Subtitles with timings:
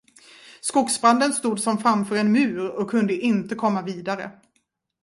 [0.61, 4.31] Skogsbranden stod som framför en mur och kunde inte komma vidare.